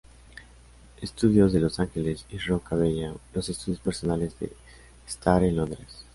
Studios 1.03 1.53
de 1.53 1.59
Los 1.59 1.79
Ángeles 1.79 2.25
y 2.31 2.39
Rocca 2.39 2.75
Bella, 2.75 3.13
los 3.35 3.49
estudios 3.49 3.79
personales 3.81 4.33
de 4.39 4.51
Starr 5.07 5.43
en 5.43 5.57
Londres. 5.57 6.07